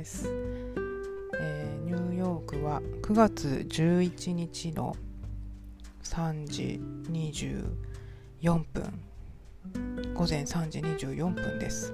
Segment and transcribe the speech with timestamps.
[0.00, 0.26] です、
[1.38, 4.96] えー、ニューヨークは9月11日の
[6.02, 6.80] 3時
[7.12, 8.98] 24分
[10.14, 11.92] 午前3時24分です。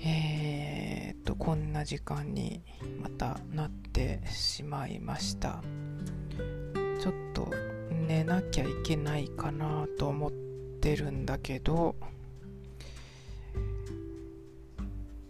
[0.00, 2.62] えー、っとこんな時間に
[3.02, 5.62] またなってしまいました。
[7.02, 7.50] ちょっと
[7.90, 10.32] 寝なきゃいけないかなと思っ
[10.80, 11.96] てるんだけど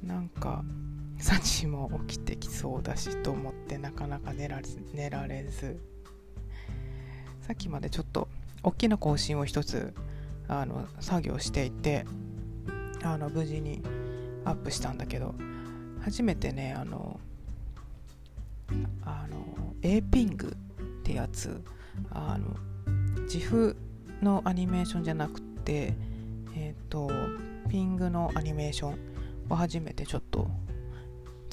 [0.05, 0.65] なんか
[1.23, 5.81] サチも起きてきそうだしと思ってなかなか寝られ寝られず。
[7.43, 8.27] さっきまでちょっと
[8.65, 9.95] 大きな更新を一つ
[10.49, 12.05] あの作業していて
[13.05, 13.83] あの無事に
[14.45, 15.35] アップしたんだけど
[16.01, 17.21] 初めてねあの
[19.05, 21.63] あの A ピングってやつ
[22.11, 22.57] あの
[23.23, 23.77] 自負
[24.21, 25.95] のアニメーションじゃなくて
[26.57, 27.09] えっ、ー、と
[27.69, 28.97] ピングのアニメーション
[29.49, 30.32] を初めてちょっと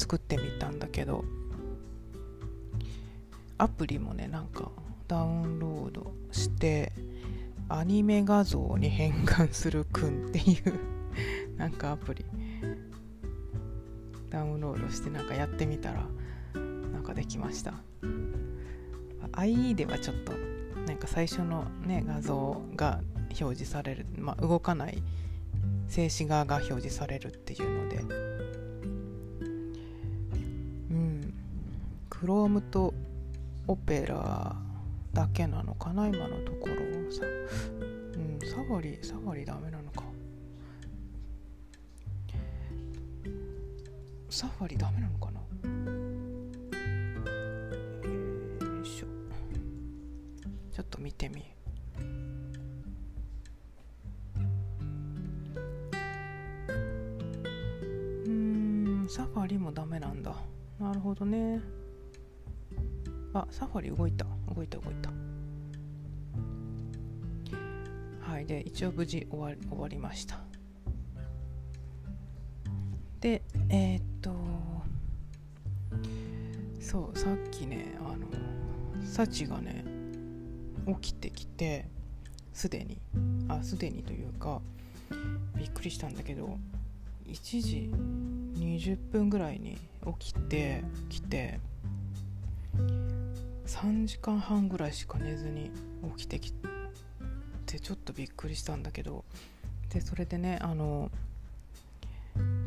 [0.10, 1.24] 作ってみたんだけど
[3.60, 4.72] アプリもねなんか
[5.08, 6.92] ダウンロードして
[7.68, 10.80] アニメ画像に変換するくんっていう
[11.58, 12.26] なんかアプリ。
[14.32, 16.08] ダウンロードしてなんかやってみたら
[16.54, 17.74] なんかできました。
[19.34, 20.34] IE ではちょっと
[20.88, 23.02] なんか最初のね画像が
[23.40, 25.04] 表示される、まあ、動かない
[25.88, 28.29] 静止画が表示されるっていうので
[32.22, 32.94] Chrome と
[33.66, 34.54] オペラ
[35.14, 36.76] だけなのかな今のところ。
[37.10, 37.28] さ、う
[38.20, 40.04] ん、サファリサファリダメなのか。
[44.30, 45.40] サファリダメなのかな？
[48.68, 49.08] よいしょ。
[50.74, 51.46] ちょっと見てみ。
[58.26, 60.36] うんサファリもダメなんだ。
[60.80, 61.79] なるほどね。
[63.34, 64.26] あサファリ動いた。
[64.56, 65.12] 動いた動いた。
[68.22, 70.40] はいで一応無事終わ終わりました。
[73.20, 74.32] でえー、っと
[76.80, 78.28] そうさっきねあの
[79.06, 79.84] サチがね
[81.02, 81.88] 起きてきて
[82.54, 83.00] すでに
[83.48, 84.62] あすでにというか
[85.56, 86.58] びっくりしたんだけど
[87.28, 87.92] 1時
[88.56, 89.78] 20分ぐらいに
[90.20, 91.60] 起きてきて
[93.82, 95.72] 3時間半ぐらいしか寝ずに
[96.18, 96.52] 起きてき
[97.66, 99.24] てちょっとびっくりしたんだけど
[99.94, 101.10] でそれでねあの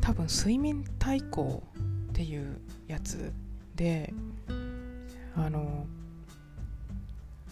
[0.01, 1.61] 多分睡眠対抗
[2.09, 3.31] っていうやつ
[3.75, 4.11] で
[5.35, 5.85] あの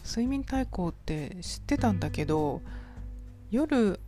[0.08, 2.62] 睡眠対抗って知ってたんだけど
[3.52, 4.00] 夜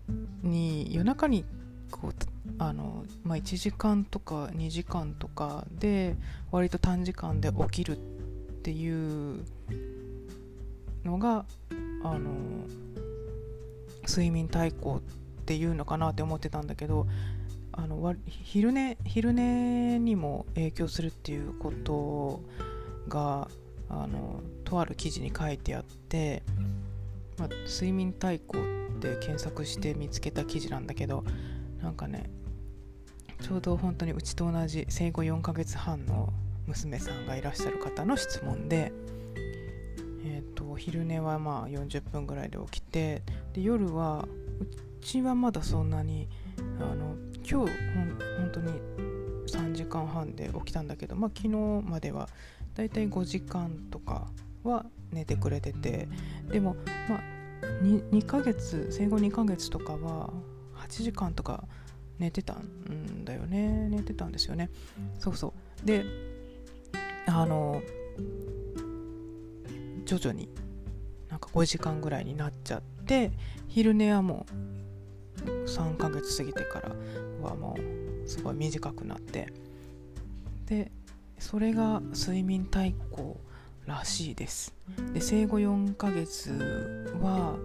[0.41, 1.45] に夜中に
[1.91, 2.13] こう
[2.57, 6.15] あの、まあ、1時間とか2時間とかで
[6.49, 8.22] 割と短時間で起きるっ
[8.63, 9.43] っていう
[11.03, 11.45] のが
[12.01, 12.31] あの
[14.07, 15.01] 睡眠対抗
[15.41, 17.05] っていうのかなって思ってたんだけど
[17.73, 22.41] あの昼寝昼寝にも影響するっていうこと
[23.09, 23.49] が
[23.89, 26.41] あのとある記事に書いてあって、
[27.37, 28.61] まあ、睡眠対抗っ
[29.01, 31.25] て検索して見つけた記事なんだけど
[31.81, 32.29] なんかね
[33.41, 36.31] ちょうど本当にうちと同じ生後4ヶ月半の
[36.67, 38.91] 娘さんがいらっしゃる方の質問で、
[40.25, 43.21] えーと、昼寝はまあ40分ぐらいで起きて
[43.53, 44.27] で夜は
[44.59, 46.27] うちはまだそんなに
[46.79, 47.15] あの
[47.49, 47.71] 今日
[48.37, 48.71] 本当に
[49.47, 52.29] 3時間半で起きたんだけど、まあ、昨日までは
[52.75, 54.27] だいたい5時間とか
[54.63, 56.07] は寝てくれてて
[56.49, 56.75] でも
[57.09, 57.21] まあ
[57.83, 60.31] 2, 2ヶ月生後2ヶ月とかは
[60.75, 61.65] 8時間とか
[62.19, 63.89] 寝てたんだよね。
[63.89, 64.69] 寝てたんですよね。
[65.19, 65.53] そうそ
[65.83, 65.85] う。
[65.85, 66.05] で
[67.27, 67.81] あの
[70.05, 70.49] 徐々に
[71.29, 73.31] なんか5時間ぐらいになっちゃって
[73.67, 74.45] 昼寝はも
[75.45, 76.89] う3ヶ月過ぎてから
[77.41, 79.51] はもうすごい短くなって。
[80.65, 80.91] で
[81.39, 83.37] それが睡眠対抗
[83.85, 84.73] らしいです。
[85.13, 86.51] で生後4ヶ月
[87.21, 87.57] は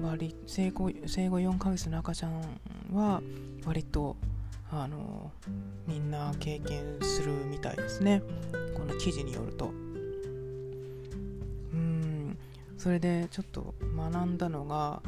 [0.00, 2.60] 割生後生後4ヶ月の赤ちゃん
[2.92, 3.20] は
[3.64, 4.16] 割と
[4.70, 5.32] あの
[5.86, 8.22] みんな経験するみたいですね。
[8.74, 9.70] この記事によると。
[11.72, 12.38] うん。
[12.76, 15.02] それでちょっと学んだのが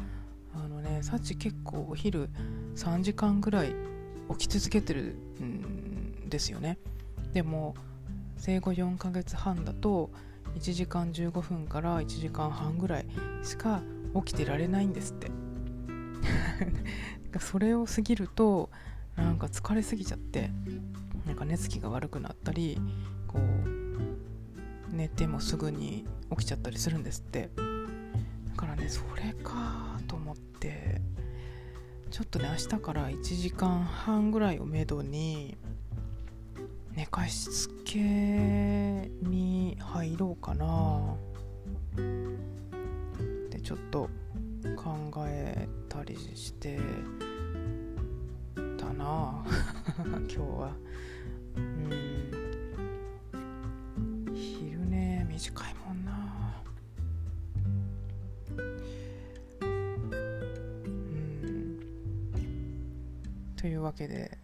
[0.53, 2.29] あのねサチ結構お昼
[2.75, 3.73] 3時間ぐらい
[4.37, 6.77] 起き続けてるんですよね。
[7.33, 7.75] でも
[8.37, 10.09] 生後4ヶ月半だと
[10.55, 13.05] 1時間15分から1時間半ぐらい
[13.43, 13.81] しか
[14.15, 15.31] 起きてられないんですって
[17.39, 18.69] それを過ぎると
[19.15, 20.49] なんか疲れすぎちゃって
[21.25, 22.79] なんか寝つきが悪くなったり
[23.27, 27.49] こう寝てもすぐに起きちゃったりするんですって。
[27.55, 31.01] だからねそれかと思って
[32.11, 35.57] ちょっとね明日から1時間半ぐらいをめどに
[36.93, 37.99] 寝かしつけ
[39.21, 41.15] に入ろうかな。
[43.49, 44.09] でちょっと
[44.75, 46.79] 考えたりして
[49.01, 49.43] な。
[50.05, 50.75] 今日は。
[51.55, 51.89] うん。
[54.33, 56.63] 昼寝短いもんな。
[59.61, 61.79] うん。
[63.55, 64.37] というわけで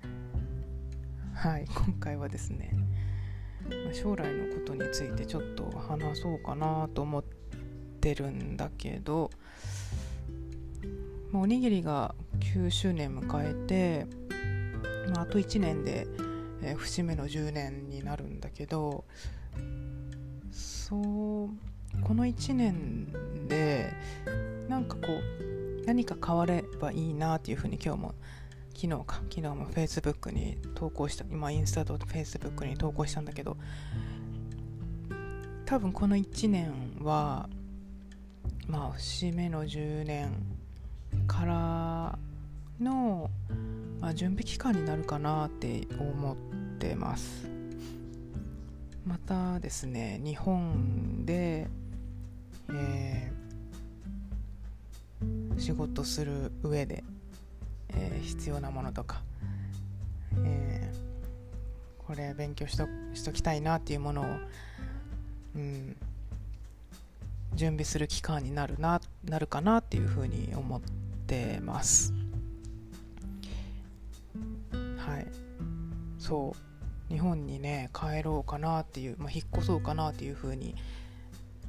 [1.34, 2.76] はい今回はですね
[3.94, 7.24] 将来のことについてちょっと話そうかなと思っ
[8.02, 9.30] てるんだけど
[11.34, 14.08] おにぎりが9周年迎えて、
[15.14, 16.08] まあ、あと1年で、
[16.62, 19.06] えー、節目の10年になるんだけど
[20.52, 21.02] そう
[22.02, 23.94] この1年で
[24.68, 28.16] なんかこう何か変わればいいなっていうふうに今日も
[28.76, 33.58] 昨日か昨日も Facebook に投稿した今インスタと Facebook に投稿したんだけど
[35.66, 37.50] 多分この1年は
[38.68, 40.32] まあ節目の10年
[41.26, 42.20] から
[42.80, 43.30] の、
[44.00, 46.38] まあ、準備期間になるかなって思っ
[46.80, 47.48] てます。
[49.06, 51.68] またですね日本で、
[52.70, 57.04] えー、仕事する上で
[57.94, 59.22] えー、必要なものとか、
[60.44, 64.26] えー、これ勉強しとしときたいなっていうものを、
[65.56, 65.96] うん、
[67.54, 70.82] 準備する期間になるななるかなっていうふうに思っ
[71.28, 72.14] てます。
[76.28, 76.54] そ
[77.10, 77.14] う。
[77.14, 80.76] 日本にね帰ろうかなっていう、まあ、引っ越そうかなっていうふうに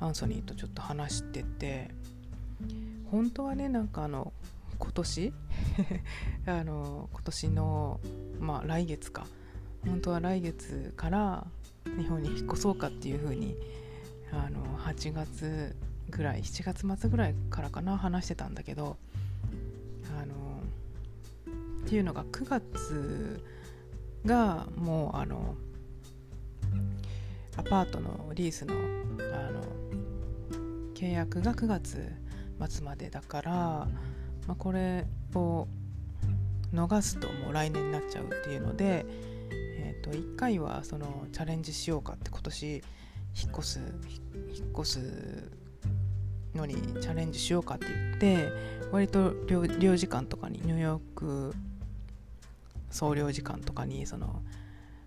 [0.01, 1.91] アンソニーとちょっと話してて
[3.09, 4.33] 本当はねなんかあの
[4.81, 5.33] 今年？
[6.47, 8.01] あの今年の
[8.41, 9.27] まあ来月か。
[9.87, 11.47] 本当は来月から
[11.97, 13.57] 日本に引っ越そうかっていう風に
[14.33, 15.77] あの8月
[16.11, 18.97] ぐらい7月末ぐらいからかな話してたんだけど
[20.21, 20.35] あの
[21.87, 23.41] っていうのが9月
[24.25, 25.57] がもうあの
[27.57, 29.63] アパートのリースのあの
[30.95, 32.13] 契約が9月
[32.69, 33.89] 末までだから
[34.49, 35.69] まあ、これを
[36.75, 39.05] 逃すともう来年になっちゃうっていうので、
[39.51, 42.83] えー、と1回はそのチャレンジしようかって今年引っ
[43.59, 43.81] 越す
[44.55, 45.53] 引っ越す
[46.55, 48.53] のにチャレンジしようかって言って
[48.91, 51.55] 割と領事館とかにニューヨーク
[52.91, 54.43] 総領事館とかにその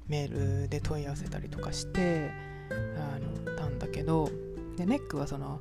[0.08, 2.32] メールで問い合わせたりとかして
[2.70, 4.30] あのたんだけど
[4.78, 5.60] でネックはその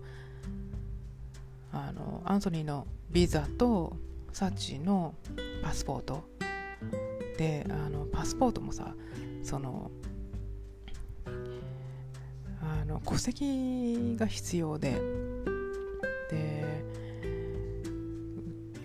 [1.73, 3.97] あのアンソニーのビザと
[4.33, 5.15] サチの
[5.63, 6.25] パスポート。
[7.39, 8.95] であのパスポートもさ
[9.43, 9.91] その
[12.61, 15.01] あの戸籍が必要で。
[16.31, 16.85] で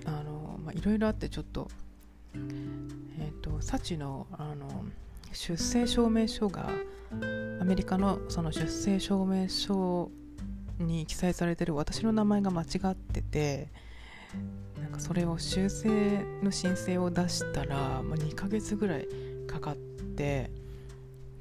[0.05, 1.69] あの、まあ、いろいろあってちょっと、
[3.65, 4.85] サチのあの
[5.33, 6.69] 出生証明書が
[7.59, 10.11] アメリカのその出生証明書
[10.77, 13.69] に記載されてる私の名前が間違ってて
[14.79, 15.89] なんかそれを修正
[16.43, 19.07] の申請を出したら、まあ、2ヶ月ぐらい
[19.47, 20.51] かかって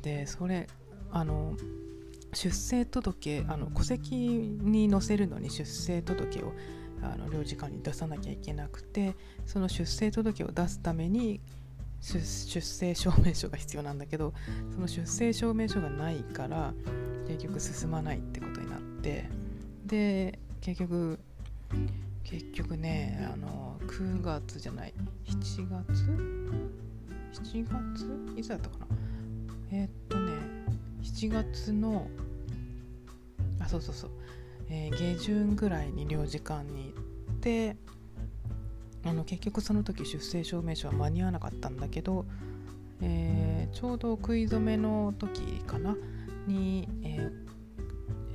[0.01, 0.67] でそれ
[1.13, 1.59] あの
[2.33, 6.55] 出生届あの戸籍に載せるのに出生届を
[7.03, 9.15] あの領事館に出さなきゃいけなくて
[9.45, 11.43] その出生届を出すために
[12.05, 14.35] 出生証明書が必要なんだけど
[14.75, 16.75] その出生証明書がないから
[17.27, 19.25] 結局進まないってことになって
[19.87, 21.19] で結局
[22.23, 24.93] 結局ねあの9月じゃない
[25.27, 26.03] 7月
[27.33, 28.39] ？7月？
[28.39, 28.87] いつだったかな？
[29.73, 30.33] えー、っとね
[31.03, 32.07] 7月の
[33.61, 34.11] あそうそうそう、
[34.69, 37.77] えー、下旬ぐらいに領事館に行って
[39.07, 42.25] あの結局その時出生証明書は間に合わなかったんだけど、
[43.03, 45.97] えー、ちょうど食い初めの時かな？
[46.47, 47.33] に、えー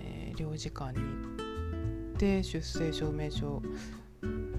[0.02, 3.62] えー、領事館に行って出生証明書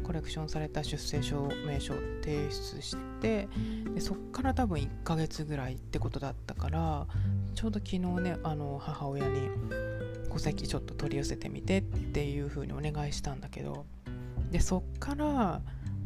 [0.03, 3.49] コレクションされた出生証明書を提出して
[3.95, 7.07] でそっから多分1ヶ月ぐらいってことだったから
[7.55, 9.49] ちょうど昨日ねあの母親に
[10.31, 13.87] 戸籍ちょっと取り寄せてみてっていう風にお願いしたんだけど
[14.51, 15.61] でそっから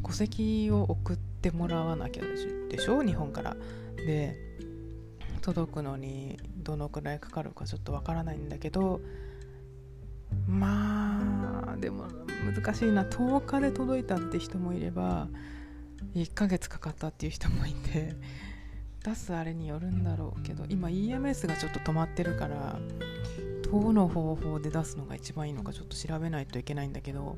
[0.05, 2.23] 戸籍を送ってもらわなきゃ
[2.69, 3.03] でしょ？
[3.03, 3.55] 日本から。
[3.95, 4.35] で
[5.41, 8.99] 届くのにどのくらいかかるかちょっとわからないんだけど
[10.47, 12.05] まあでも
[12.55, 15.27] 難しいな10日で届いたって人もいれば
[16.15, 18.15] 1ヶ月かかったっていう人もいて
[19.03, 22.79] 出すあれによるんだろうけど今 EMS がちょっと止まってるから
[23.71, 27.37] どの方法で出すのが一番いいのかちょっと調べないといけないんだけど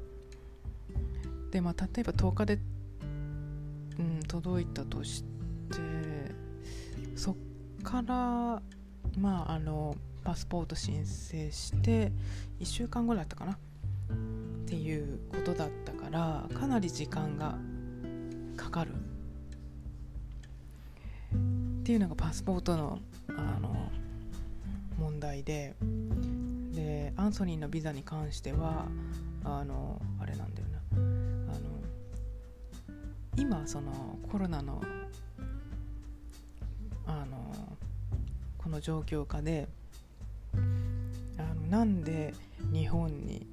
[1.52, 2.60] でまあ例えば10日で、
[4.00, 5.28] うん、届いたとして
[7.16, 7.36] そっ
[7.84, 8.62] から
[9.18, 12.12] まああのパスポート申請して
[12.60, 13.54] 1週間後だったかな？
[13.54, 13.58] っ
[14.68, 17.58] ていうことだったからかなり時間が
[18.56, 18.92] かかる。
[21.32, 23.00] っていうのがパスポートの
[23.30, 23.90] あの
[25.00, 25.76] 問題で。
[26.78, 28.86] でアンソニーのビザに関しては
[29.44, 30.67] あのあれなんだよ。
[33.38, 34.82] 今そのコロナの
[37.06, 37.38] あの
[38.58, 39.68] この状況下で
[40.54, 40.58] あ
[41.54, 42.34] のなんで
[42.74, 43.48] 日本に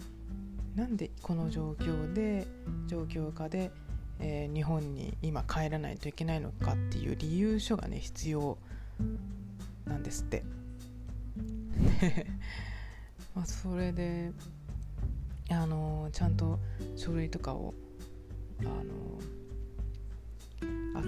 [0.74, 2.46] なんでこの状況で
[2.88, 3.70] 状況下で、
[4.18, 8.58] えー、日本に今帰らないといけないのかっていう理由書がね必要
[9.86, 10.42] なんですって。
[13.34, 14.32] まあそれで
[15.50, 16.58] あのちゃんと
[16.96, 17.74] 書類とかを
[18.60, 18.72] あの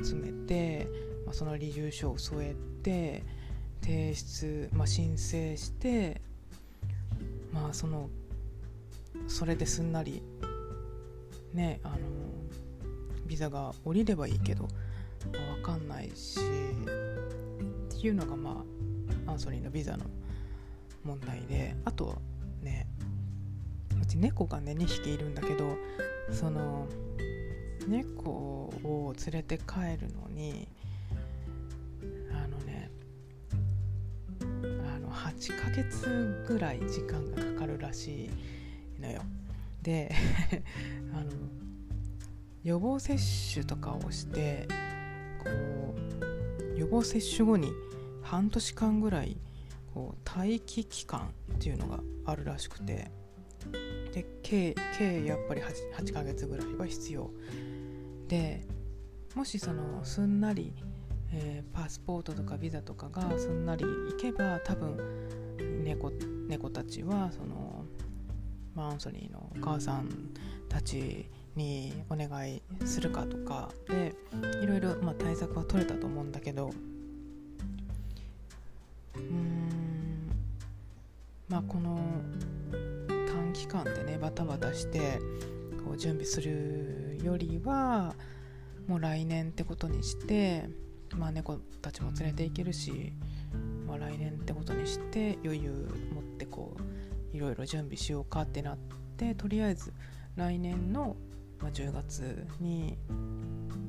[0.05, 0.89] 集めて、
[1.25, 3.25] まあ、その理由書を添えて
[3.83, 6.21] 提出、まあ、申請して
[7.53, 8.09] まあその
[9.29, 10.23] それですんなり
[11.53, 11.97] ねあの
[13.27, 14.65] ビザが下りればいいけど、
[15.33, 18.65] まあ、分かんないしっていうのがま
[19.27, 20.05] あアンソニーのビザの
[21.05, 22.17] 問題であと
[22.63, 22.87] ね
[24.01, 25.77] うち猫がね2匹いるんだけど
[26.31, 26.87] その
[27.87, 30.69] 猫を連れて帰るのに
[32.33, 32.91] あのね
[34.41, 39.23] あの8ヶ月ぐらい時間がかかるらしいのよ。
[39.83, 40.13] で
[41.15, 41.31] あの
[42.65, 43.17] 予防接
[43.53, 44.67] 種とかをして
[45.45, 45.95] こ
[46.75, 47.71] う予防接種後に
[48.23, 49.37] 半年間ぐらい
[49.95, 53.11] こう待機期間っていうのがあるらしくて。
[54.13, 57.31] で計計やっぱり 8, 8ヶ月ぐらいは必要。
[58.29, 58.67] で
[59.35, 60.73] もしそのすんなり
[61.33, 64.97] えー、パスポートとかビザとかがすんなり行けば多分
[65.85, 66.11] 猫
[66.49, 67.85] 猫たちはその、
[68.75, 70.09] まあ、アンソニーのお母さん
[70.69, 74.15] たちにお願いするかとかで
[74.63, 76.71] いろいろ、まあ、対策は取れたと思うんだけど。
[79.17, 80.31] うん。
[81.49, 81.99] まあこの
[83.27, 85.19] 短期間でねバタバタして
[85.87, 88.15] こう準備するよりは
[88.87, 90.69] もう来年ってことにして
[91.15, 93.13] まあ、猫たちも連れていけるし、
[93.87, 95.71] まあ、来年ってことにして余裕
[96.13, 96.77] 持ってこ
[97.33, 98.79] ういろいろ準備しようかってなっ
[99.17, 99.93] てとりあえず
[100.37, 101.17] 来年の、
[101.63, 102.99] 10月に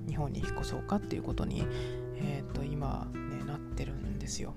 [0.07, 1.65] 日本に引っ越そうかっていうことに、
[2.15, 4.55] えー、と今ねなってるんですよ。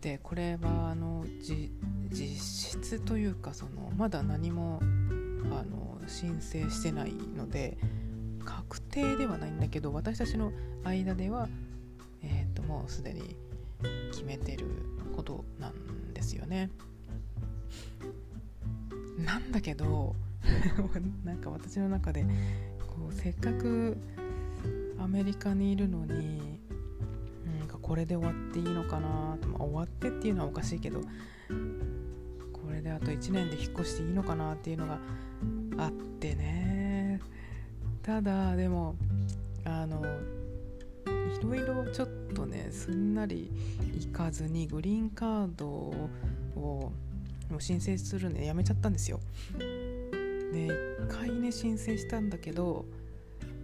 [0.00, 1.24] でこれはあの
[2.10, 2.36] 実
[2.80, 4.80] 質というかそのまだ何も
[5.52, 7.76] あの申請してないので
[8.44, 10.52] 確定ではないんだけど私たちの
[10.84, 11.48] 間では、
[12.22, 13.36] えー、ともうすでに
[14.10, 14.66] 決めてる
[15.14, 16.70] ことなんですよね。
[19.18, 20.14] なんだけど
[21.24, 22.24] なんか私の中で
[22.78, 23.96] こうせっかく
[24.98, 26.60] アメリカにいるのに
[27.58, 31.00] なんかこれで終わっていいのかなと、まあ、終わってっていうのはおかしいけど
[32.52, 34.98] これであと1年で引っ越していいのかなっていうのが
[35.78, 37.20] あってね。
[38.02, 38.94] ただでも
[39.64, 40.00] あの
[41.06, 43.50] いろいろちょっとねすんなり
[44.00, 46.12] いかずにグリーンカードを
[46.54, 46.92] も
[47.58, 49.20] う申請するのやめちゃったんですよ。
[50.52, 52.86] で1回ね申請したんだけど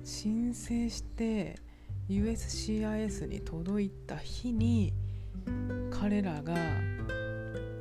[0.05, 1.59] 申請して
[2.09, 4.93] USCIS に届いた日に
[5.91, 6.57] 彼らがあ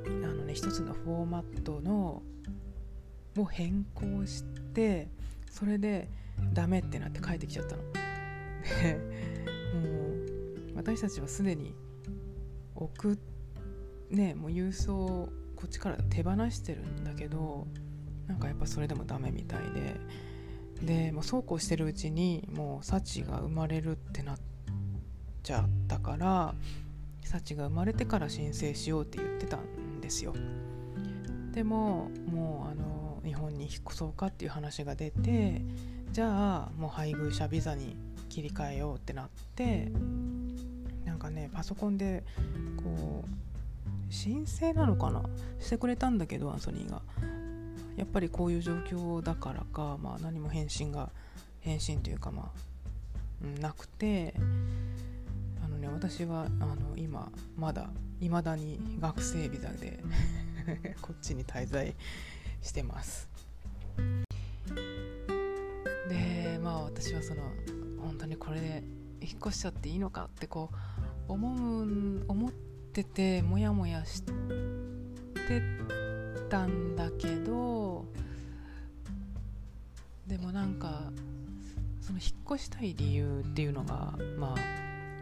[0.08, 2.22] のね一つのフォーマットの
[3.38, 5.10] を変更して
[5.50, 6.10] それで
[6.54, 7.84] ダメってなって帰ってきちゃったの。
[7.94, 9.00] で
[9.74, 11.76] もう私たちはすでに
[12.76, 13.18] 送
[14.10, 17.68] ねもう郵送こっちから手放してるんだけど
[18.28, 19.96] なんかやっぱそれでもダメみたいで
[21.06, 24.38] でもうそうこうしてるうちにもう幸が生まれるってなっ
[25.44, 26.56] ちゃったから
[27.24, 30.34] 幸が生まれてから申請しようって言ってたんですよ
[31.52, 35.62] でももうあの日本に引っ越そうかっていう話が出て
[36.12, 37.96] じゃあもう配偶者ビザに
[38.30, 39.92] 切り替えようってなって
[41.06, 42.24] なんかねパソコンで
[42.78, 45.24] こう申請なのかな？
[45.60, 47.02] してくれたんだけどアンソニーが。
[47.98, 51.10] やっぱりこういう状況だからか、まあ、何も返信が
[51.60, 54.34] 返信というかまあなくて
[55.64, 60.00] あのね私はあの今まだいまだに学生ビザで
[61.02, 61.94] こっちに滞在
[62.62, 63.28] してます。
[66.10, 67.42] でまあ私はその
[68.00, 68.84] 本当にこれで
[69.22, 70.70] 引っ越しちゃっていいのかってこ
[71.28, 72.52] う思う思っ
[72.94, 74.32] ててモヤモヤして
[76.50, 78.06] たんだけど
[80.28, 81.12] でもなんか
[82.02, 84.58] その引っ越したい理由っていうのがまあ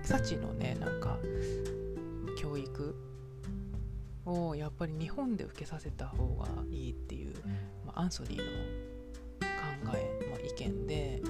[0.04, 1.18] 幸のねなんか
[2.40, 2.96] 教育
[4.30, 7.34] をやっぱり日本で受けさせた方がいいっていう、
[7.86, 8.44] まあ、アンソニーの
[9.92, 11.22] 考え、まあ、意見で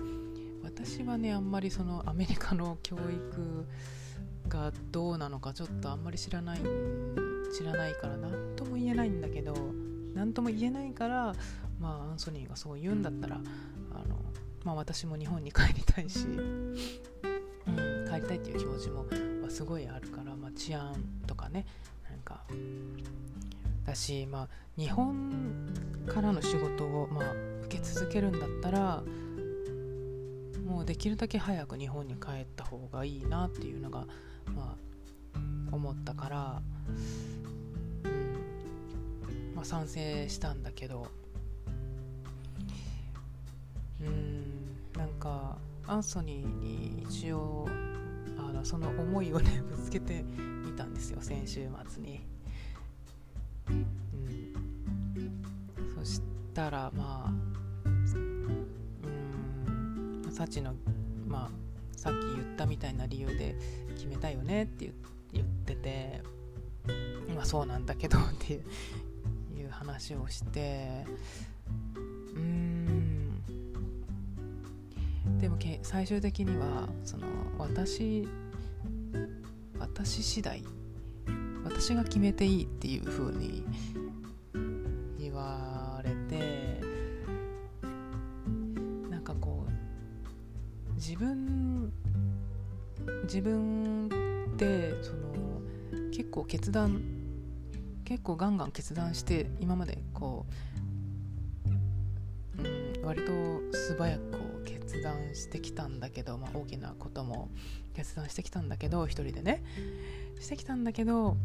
[0.64, 3.66] 私はねあんまりそのアメリカの教育
[4.48, 6.60] がどうなのかちょっとあんまり知らない
[7.58, 9.54] 知らないから何とも言えないんだけど
[10.14, 11.34] 何とも言えないから
[11.80, 14.18] まあアンソニーがそう言うんだったらあの、
[14.64, 16.76] まあ、私も日本に帰りたいし、うん、
[18.10, 19.06] 帰りたいっていう気持ちも、
[19.42, 20.94] まあ、すごいあるから、まあ、治安
[21.26, 21.66] とかね
[23.86, 25.74] だし、まあ、日本
[26.08, 27.34] からの仕事を、まあ、
[27.66, 29.04] 受け続けるんだったら
[30.66, 34.06] もうできるだけ早く日本に帰った方がいいなっていうのが、
[34.56, 34.76] ま
[35.34, 35.40] あ、
[35.72, 36.62] 思ったから、
[38.04, 39.56] うん。
[39.56, 41.08] まあ、賛成したんだけど。
[44.02, 44.40] うん。
[44.96, 47.68] なんかアンソニーに一応
[48.38, 50.24] あのその思いをねぶつけて
[50.64, 52.22] みたんですよ先週末に。
[53.70, 53.86] うん、
[55.96, 56.22] そし
[56.54, 57.50] たらまあ
[60.40, 60.74] サチの、
[61.28, 61.50] まあ、
[61.98, 63.56] さっき言ったみたいな理由で
[63.96, 64.94] 決めたよねって
[65.34, 66.22] 言ってて、
[67.36, 68.64] まあ、そうなんだけどっていう
[69.60, 71.06] いう話をして
[72.36, 73.42] うん。
[75.40, 77.28] でも最終的にはその
[77.58, 78.28] 私
[79.78, 80.64] 私次第
[81.80, 83.64] 私が決めていいっていう風に
[85.18, 86.82] 言われて
[89.10, 91.94] なんかこう自分
[93.24, 94.10] 自分
[94.54, 95.62] ってその
[96.12, 97.02] 結構決断
[98.04, 100.46] 結構ガンガン決断して今までこ
[102.58, 103.32] う、うん、割と
[103.72, 107.48] 素早くこう決断してきたんだけど、まあ、大きなことも
[107.94, 109.64] 決断してきたんだけど一人でね
[110.42, 111.38] してきたんだけど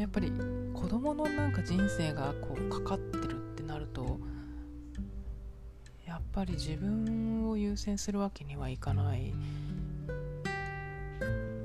[0.00, 0.32] やっぱり
[0.72, 4.18] 子供のなんか人生がこうかかってるってなると
[6.06, 9.34] やっぱり自分を優先するわけにはいかない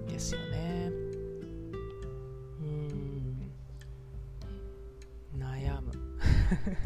[0.09, 0.91] ですよね。
[2.59, 3.51] うん。
[5.39, 5.93] 悩む。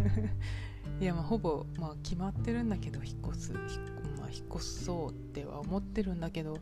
[1.02, 6.60] いやまあほぼ、まあ、決まってるんだけど引っ越す、まあ、引っ越そうっては思ってるんだけど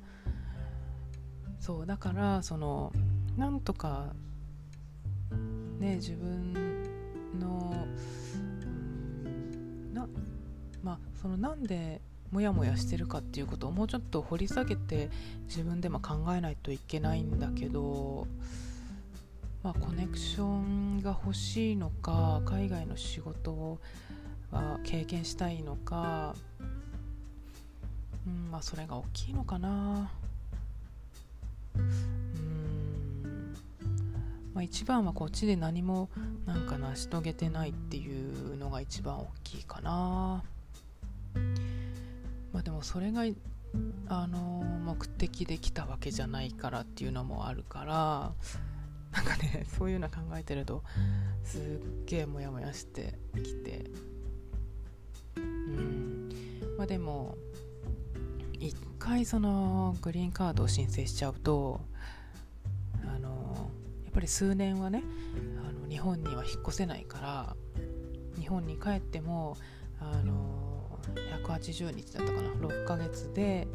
[1.59, 2.93] そうだからその
[3.35, 4.13] なんとか
[5.79, 6.53] ね自分
[7.39, 7.87] の
[9.93, 10.07] な
[10.83, 15.09] まあそのなんでモヤモヤしてるかっていうことをもうちょっと掘り下げて
[15.47, 18.27] 自分でも考えないといけないんだけど、
[19.63, 23.79] まあ、コネクションが欲しいのか海外の仕事
[24.51, 26.35] は経験したいのか、
[28.25, 30.11] うんまあ、それが大きいのかな。
[34.57, 36.09] まあ、一番はこっちで何も
[36.47, 40.43] なんか成し遂げてないっていうのが一番大きいかな。
[42.51, 43.21] まあ、でもそれが
[44.07, 48.33] あの目的で来たわけじゃないからっていうのもあるから
[49.11, 50.81] なんかね そういうの考えてると
[51.43, 53.91] すっげえモヤモヤしてきて
[55.35, 56.29] うん
[56.79, 57.37] まあでも
[58.53, 61.79] 一回そのグリーンカードを申請しちゃうと
[64.17, 65.03] ぱり数年はね
[65.63, 67.55] あの日本には引っ越せないから
[68.39, 69.55] 日本に帰っても
[69.99, 70.99] あの
[71.45, 73.67] 180日だったかな6ヶ月で、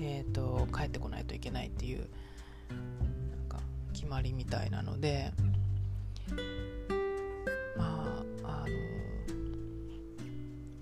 [0.00, 3.58] えーと、帰ってこないといけないっていうなんか
[3.92, 5.32] 決まりみたいなので
[7.76, 8.66] まああの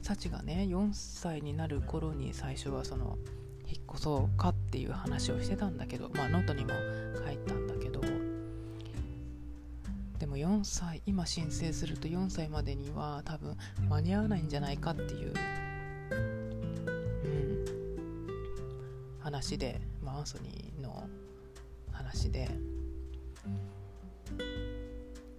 [0.02, 3.16] サチがね4歳になる頃に最初はその
[3.66, 6.72] 引っ越そうかっていう話をしてたんだけどまあノートにも
[7.24, 8.10] 書いたんだけど
[10.31, 13.57] も4歳今申請すると4歳までには多分
[13.88, 15.35] 間に合わないんじゃないかっていう
[16.12, 17.66] うん
[19.21, 21.07] 話で、まあ、アンソニーの
[21.93, 22.49] 話話で、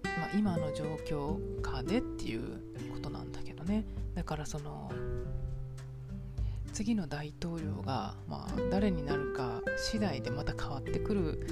[0.04, 2.42] まあ、今の状況下でっていう
[2.92, 3.84] ことなんだけどね。
[4.14, 4.90] だからその
[6.72, 11.46] 次の大統領が、まあ、誰になるか次第でまた変わってくる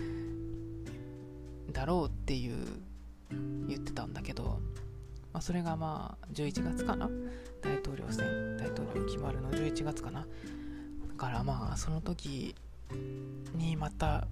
[1.72, 2.66] だろうっていう
[3.68, 4.60] 言ってたんだけど、
[5.32, 7.08] まあ、それがまあ11月かな。
[7.62, 10.20] 大統領選大統領決まるの11月かな。
[10.20, 10.26] だ
[11.16, 12.54] からまあその時
[13.54, 14.26] にまた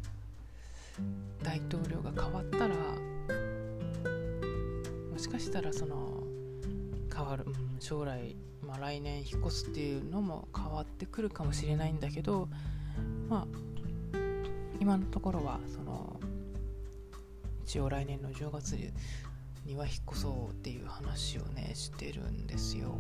[1.42, 2.74] 大統領が変わったら
[5.10, 6.22] もしかしたらその
[7.14, 7.44] 変わる、
[7.80, 12.48] 将来、まあ、来年引っ越すっていうのも変わってくるかもしれないんだけど
[13.28, 13.46] まあ
[14.80, 16.20] 今のところはその
[17.68, 18.78] 一応来年の10月
[19.66, 22.94] には引っ越そうっていう話をねしてるんですよ。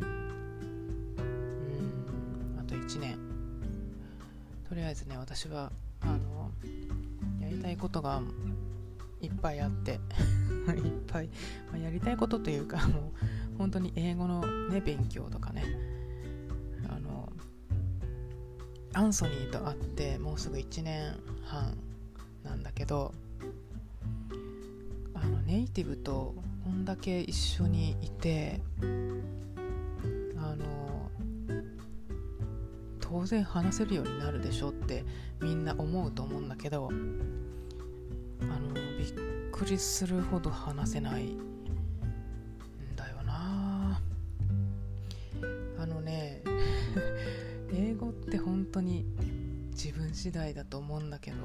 [0.00, 0.56] うん。
[2.58, 3.16] あと1年。
[4.68, 6.50] とりあえずね私はあの
[7.40, 8.20] やりたいことが
[9.20, 10.00] いっぱいあって。
[10.74, 11.28] いっぱい、
[11.70, 13.12] まあ、やりたいことというかも
[13.54, 15.62] う本当に英語のね勉強とかね。
[16.88, 17.32] あの
[18.94, 21.78] アンソニーと会ってもうすぐ1年半
[22.42, 23.14] なんだけど
[25.46, 28.62] ネイティブとこんだけ一緒にいて
[30.38, 31.10] あの
[33.00, 35.04] 当然話せるようになるでしょって
[35.40, 41.38] みんな思うと思うんだけどあのびっくりするほど話せないん
[42.96, 44.00] だよな。
[45.78, 46.42] あのね
[47.70, 49.04] 英語って本当に
[49.72, 51.36] 自分次第だと思うんだけど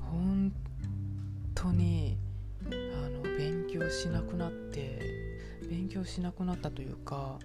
[0.00, 0.52] 本
[1.54, 2.18] 当に
[3.38, 4.98] 勉強しなくなって
[5.68, 7.38] 勉強しなくなったというか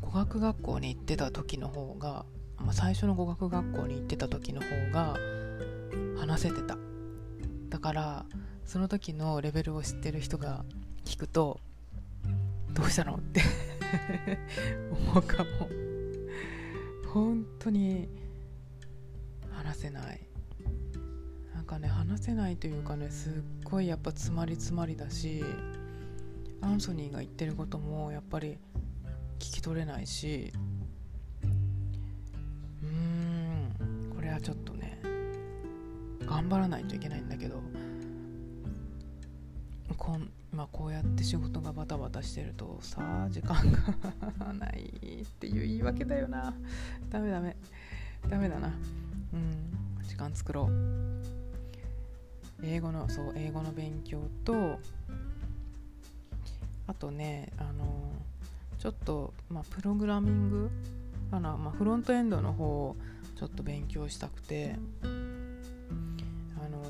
[0.00, 2.24] 語学学校に行ってた時の方が、
[2.58, 5.16] まあ、最初の語学学校に行ってた時の方が
[6.18, 6.76] 話せてた。
[7.68, 8.26] だから
[8.64, 10.64] その時のレベルを知ってる人が
[11.04, 11.60] 聞くと
[12.72, 13.40] どうしたのって
[14.90, 15.68] 思うかも。
[17.12, 18.08] 本当に
[19.50, 20.25] 話せない。
[21.66, 23.32] かね話せないというかねすっ
[23.64, 25.44] ごいやっぱ詰まり詰まりだし
[26.62, 28.58] アンソニーが言ってることもやっぱり
[29.38, 30.52] 聞き取れないし
[32.82, 35.00] うーんこれはちょっとね
[36.24, 37.60] 頑張らないといけないんだけど
[39.96, 43.56] こん、ま、こうやって仕事がバタバタしてるとさ時間
[44.38, 46.54] がないっていう言い訳だよな。
[47.10, 47.56] ダメダメ。
[48.28, 48.72] ダメだな。
[49.32, 50.04] うん。
[50.06, 51.35] 時間作ろう。
[52.62, 54.78] 英語のそう英語の勉強と
[56.86, 58.12] あとねあの
[58.78, 60.70] ちょっと、まあ、プログラミング
[61.30, 62.96] かな、まあ、フロントエンドの方を
[63.36, 66.82] ちょっと勉強したくてあの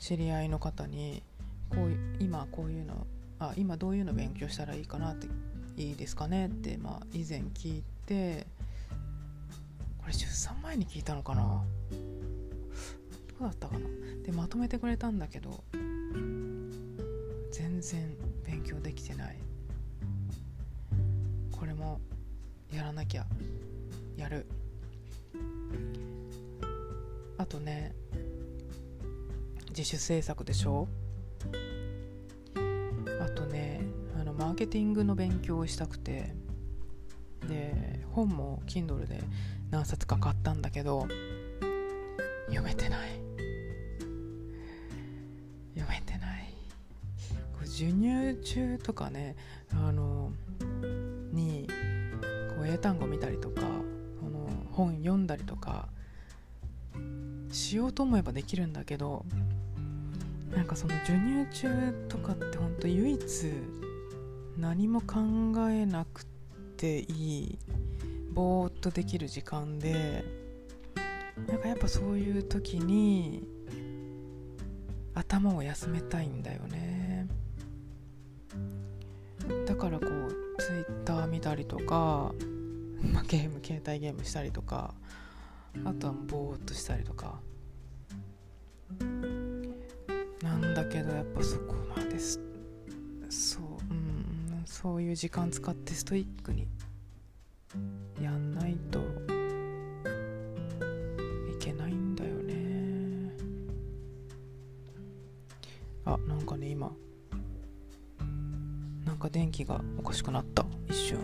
[0.00, 1.22] 知り合いの方に
[1.70, 3.06] こう今こういうの
[3.38, 5.28] あ今どういうの勉強したらいいかなって
[5.76, 6.46] いいですかね？
[6.46, 8.46] って、まあ、以前聞いて
[9.98, 11.62] これ出産前に聞いたのかな？
[13.44, 13.86] だったかな。
[14.24, 15.64] でまとめてくれたんだけど
[17.52, 19.38] 全然勉強できてない。
[21.52, 22.00] これも
[22.72, 23.26] やらなきゃ
[24.16, 24.46] やる。
[27.38, 27.94] あとね
[29.70, 30.88] 自主制作でしょ。
[33.20, 33.82] あとね
[34.18, 36.34] あのマーケティングの勉強をしたくて。
[37.48, 39.22] で本も Kindle で
[39.70, 41.06] 何冊か買ったんだけど
[42.46, 43.23] 読めてない。
[47.84, 49.36] 授乳中とかね
[49.72, 50.32] あの
[51.32, 51.66] に
[52.56, 53.60] こう英単語見たりとか
[54.20, 55.88] この本読んだりとか
[57.50, 59.24] しようと思えばできるんだけど
[60.54, 63.22] なんかその授乳中とかってほんと唯一
[64.56, 65.16] 何も考
[65.68, 66.24] えなく
[66.76, 67.58] ていい
[68.32, 70.24] ぼーっとできる時間で
[71.48, 73.44] なんかやっぱそういう時に
[75.14, 76.83] 頭を休めたいんだよね。
[81.44, 82.32] たりとか、
[83.12, 84.94] まあ、 ゲーム携帯ゲームしたりとか
[85.84, 87.40] あとはぼーっとしたりとか。
[90.42, 96.68] なんだけどやっぱそこまでそううんそういう時間使ってストイックに
[98.20, 99.02] やんないとい
[101.58, 103.32] けないんだよね。
[106.04, 106.92] あなんかね今。
[109.04, 110.64] なんか電気がおかしくなった。
[110.94, 111.18] 一瞬。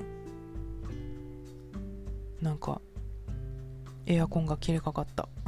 [2.42, 2.80] なんか
[4.04, 5.28] エアコンが切れかかった。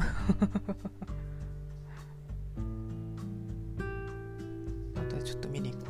[4.95, 5.89] 後でちょっと見に行こう。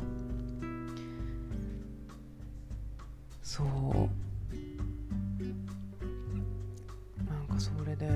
[3.43, 3.67] そう。
[7.23, 8.09] なんかそれでう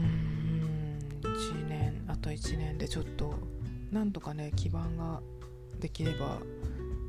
[0.00, 0.22] ん
[1.22, 3.34] 1年あと1年でちょっと
[3.90, 5.20] なんとかね基盤が
[5.80, 6.38] できれば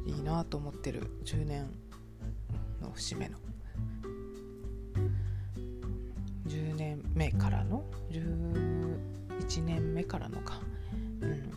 [0.07, 1.11] いいなと思ってる。
[1.25, 1.69] 10年
[2.81, 3.37] の節目の。
[6.47, 10.61] 10年目からの？11年目からのか。
[11.21, 11.51] うん。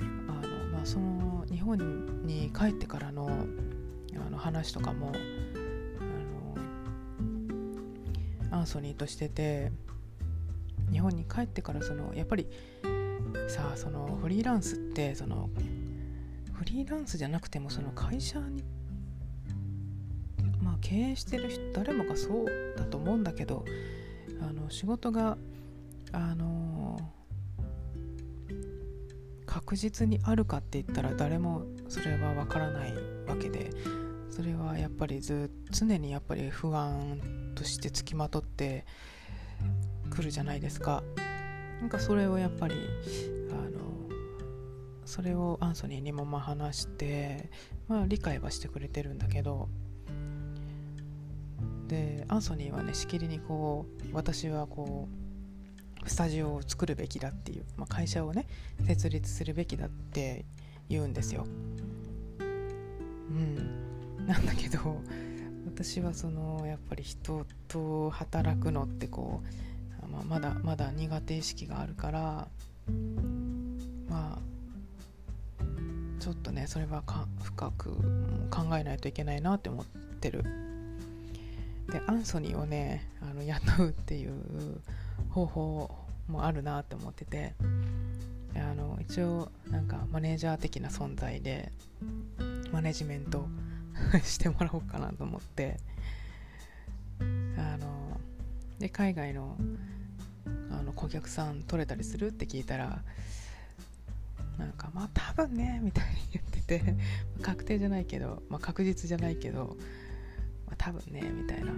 [0.00, 0.40] あの
[0.72, 3.28] まあその日本に帰ってからの
[4.26, 5.12] あの話とかも
[8.50, 9.70] あのアンソニーとしてて
[10.90, 12.46] 日本に帰ってからそのやっぱり
[13.48, 15.50] さあそのフリーランスってその
[16.62, 18.62] フリーランスじゃなくてもその会社に
[20.62, 22.46] まあ経営してる人誰もがそう
[22.76, 23.64] だと思うんだけど
[24.40, 25.36] あの仕事が
[26.12, 27.00] あの
[29.44, 32.94] 確実にあるかって言ったら誰もそれは分からない
[33.26, 33.70] わけで
[34.30, 37.20] それはやっぱりず常にやっぱり不安
[37.56, 38.86] としてつきまとって
[40.10, 41.02] くるじゃないですか。
[41.80, 42.76] なんかそれをやっぱり
[43.50, 43.81] あの
[45.04, 47.50] それをアンソニーにもまあ話して、
[47.88, 49.68] まあ、理解はしてくれてるんだけど
[51.88, 55.08] でアンソニーはねしきりにこう私はこ
[56.04, 58.46] うスタジオを作るべきだっていう、まあ、会社をね
[58.86, 60.44] 設立するべきだって
[60.88, 61.44] 言うんですよ。
[62.38, 65.00] うん、なんだけど
[65.66, 69.42] 私はそのやっぱり人と働くのってこ
[70.04, 72.48] う、まあ、まだまだ苦手意識があるから
[74.08, 74.38] まあ
[76.22, 77.02] ちょっとねそれは
[77.42, 77.90] 深く
[78.48, 79.84] 考えないといけないなって思っ
[80.20, 80.44] てる。
[81.90, 84.32] でアンソニーをねあの雇うっていう
[85.30, 85.90] 方法
[86.28, 87.54] もあるなって思ってて。
[88.54, 91.72] あの一応なんかマネージャー的な存在で
[92.70, 93.48] マネジメント
[94.22, 95.78] してもらおうかなと思って。
[97.56, 98.20] あの
[98.78, 99.56] で海外の
[100.70, 103.02] あの顧客さん取れたりするって聞いたら
[104.62, 106.94] なんかまあ多分ねみたいに言ってて
[107.42, 109.76] 確定じゃないけど、まあ、確実じゃないけど、
[110.66, 111.72] まあ、多分ねみたいな。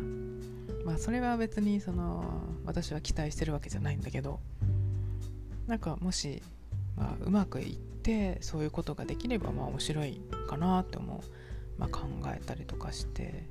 [0.84, 4.38] まあそれは別にその私は期待してるわけじゃないんだけど
[5.66, 6.42] なんかもし、
[6.94, 13.44] まあ、うまくいってそういうことができればまあ面白いかなって思う、まあ、考えたりとかして、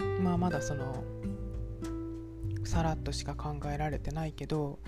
[0.00, 1.04] うん、まあまだその
[2.64, 4.80] さらっとしか考えられてないけど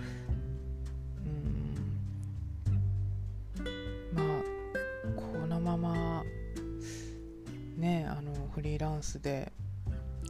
[7.80, 9.52] ねあのフリーランスで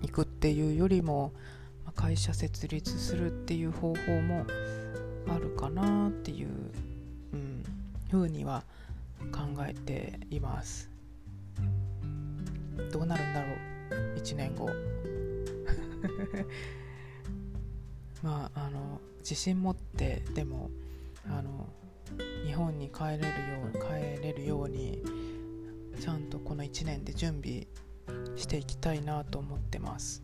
[0.02, 1.32] 行くっていうよりも
[1.94, 4.46] 会社設立するっていう方法も
[5.28, 6.48] あるかなっていう、
[7.32, 7.64] うん、
[8.10, 8.62] ふうには
[9.32, 10.88] 考えています。
[12.90, 13.48] どうなるんだろ
[14.14, 14.70] う？1年後。
[18.22, 20.70] まああの自信持ってでも
[21.28, 21.68] あの
[22.46, 23.28] 日本に帰れるよ
[23.72, 25.02] うに帰れるように
[26.00, 27.66] ちゃんとこの1年で準備
[28.36, 30.22] していきたいなと思ってます。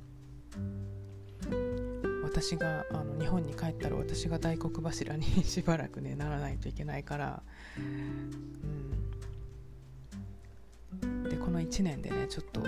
[2.25, 7.43] 私があの日本に帰ったら私が大黒柱にしばらくねならないといけないから、
[7.79, 7.81] う
[11.07, 12.67] ん、でこの1年でねちょっと、ま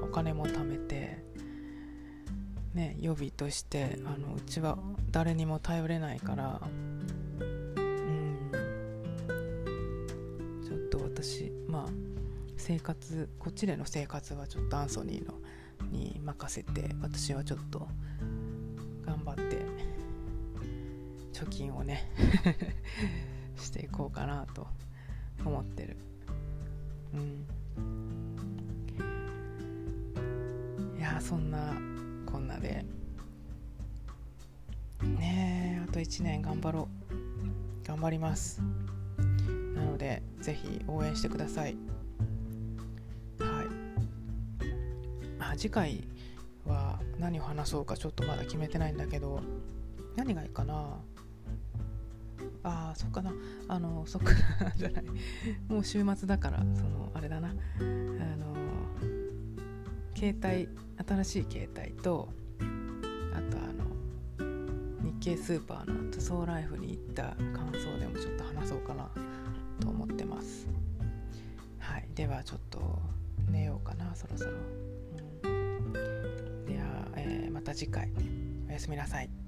[0.00, 1.22] あ、お金も貯めて
[2.74, 4.78] ね予備としてあのうちは
[5.10, 6.60] 誰にも頼れないから
[12.62, 15.34] 生活こっちでの生活はちょっとアンソニーの
[15.90, 17.88] に任せて私はちょっと
[19.04, 19.66] 頑張って
[21.34, 22.08] 貯金をね
[23.56, 24.68] していこうかなと
[25.44, 25.96] 思ってる。
[27.14, 27.46] うん。
[30.96, 31.74] いやそんな
[32.30, 32.86] こんなで。
[35.02, 36.88] ねえあと1年頑張ろ
[37.82, 37.86] う。
[37.88, 38.62] 頑張ります。
[39.74, 41.91] なのでぜひ応援してください。
[45.56, 46.04] 次回
[46.66, 49.42] は何を話そうかちょっとまだ決めてないんだけど
[50.16, 50.98] 何がいいかな？
[52.64, 53.32] あーそっかな。
[53.68, 54.32] あのそっか
[54.64, 55.04] なじゃない。
[55.68, 57.48] もう週末だからそのあれだな。
[57.48, 58.54] あの
[60.14, 60.68] 携帯
[61.24, 62.28] 新しい携帯と
[63.32, 63.84] あとあの
[65.02, 69.10] 日経スーパーの塗装ライフに行った感想でもちょっと話そうかな
[69.80, 70.68] と思ってます。
[71.80, 72.08] はい。
[72.14, 73.00] ではちょっと
[73.50, 74.58] 寝ようかなそろそろ、うん、
[77.72, 78.12] た次回。
[78.68, 79.41] おやすみなさい。